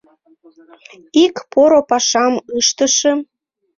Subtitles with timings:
[1.23, 3.19] Ик поро пашам ыштышым...